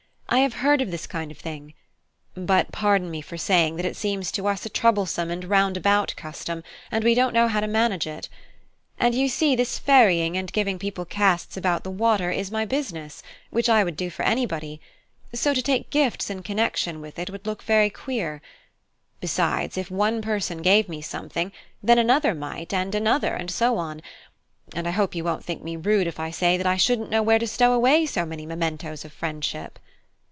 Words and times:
I 0.33 0.37
have 0.45 0.53
heard 0.63 0.81
of 0.81 0.91
this 0.91 1.07
kind 1.07 1.29
of 1.29 1.37
thing; 1.37 1.73
but 2.35 2.71
pardon 2.71 3.11
me 3.11 3.19
for 3.19 3.37
saying, 3.37 3.75
that 3.75 3.85
it 3.85 3.97
seems 3.97 4.31
to 4.31 4.47
us 4.47 4.65
a 4.65 4.69
troublesome 4.69 5.29
and 5.29 5.43
roundabout 5.43 6.13
custom; 6.15 6.63
and 6.89 7.03
we 7.03 7.13
don't 7.13 7.33
know 7.33 7.49
how 7.49 7.59
to 7.59 7.67
manage 7.67 8.07
it. 8.07 8.29
And 8.97 9.13
you 9.13 9.27
see 9.27 9.57
this 9.57 9.77
ferrying 9.77 10.37
and 10.37 10.49
giving 10.53 10.79
people 10.79 11.03
casts 11.03 11.57
about 11.57 11.83
the 11.83 11.91
water 11.91 12.31
is 12.31 12.49
my 12.49 12.63
business, 12.63 13.21
which 13.49 13.67
I 13.67 13.83
would 13.83 13.97
do 13.97 14.09
for 14.09 14.23
anybody; 14.23 14.79
so 15.33 15.53
to 15.53 15.61
take 15.61 15.89
gifts 15.89 16.29
in 16.29 16.43
connection 16.43 17.01
with 17.01 17.19
it 17.19 17.29
would 17.29 17.45
look 17.45 17.63
very 17.63 17.89
queer. 17.89 18.41
Besides, 19.19 19.77
if 19.77 19.91
one 19.91 20.21
person 20.21 20.61
gave 20.61 20.87
me 20.87 21.01
something, 21.01 21.51
then 21.83 21.99
another 21.99 22.33
might, 22.33 22.73
and 22.73 22.95
another, 22.95 23.33
and 23.33 23.51
so 23.51 23.77
on; 23.77 24.01
and 24.73 24.87
I 24.87 24.91
hope 24.91 25.13
you 25.13 25.25
won't 25.25 25.43
think 25.43 25.61
me 25.61 25.75
rude 25.75 26.07
if 26.07 26.21
I 26.21 26.31
say 26.31 26.55
that 26.55 26.65
I 26.65 26.77
shouldn't 26.77 27.09
know 27.11 27.21
where 27.21 27.37
to 27.37 27.45
stow 27.47 27.73
away 27.73 28.05
so 28.05 28.25
many 28.25 28.45
mementos 28.45 29.03
of 29.03 29.11
friendship." 29.11 29.77